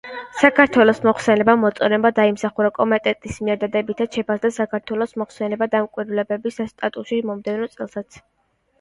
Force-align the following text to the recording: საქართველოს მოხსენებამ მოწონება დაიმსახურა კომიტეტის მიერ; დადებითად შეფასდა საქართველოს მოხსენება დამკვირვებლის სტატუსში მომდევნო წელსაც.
საქართველოს 0.37 1.01
მოხსენებამ 1.07 1.61
მოწონება 1.63 2.11
დაიმსახურა 2.21 2.71
კომიტეტის 2.79 3.39
მიერ; 3.45 3.61
დადებითად 3.67 4.19
შეფასდა 4.19 4.53
საქართველოს 4.59 5.17
მოხსენება 5.25 5.71
დამკვირვებლის 5.79 6.63
სტატუსში 6.77 7.25
მომდევნო 7.33 7.75
წელსაც. 7.79 8.25